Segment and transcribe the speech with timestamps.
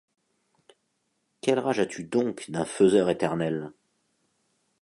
[1.41, 3.71] Quelle rage as-tu donc d’un faiseur éternel?